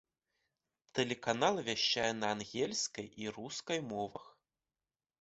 [0.99, 4.25] Тэлеканал вяшчае на ангельскай і рускай мовах.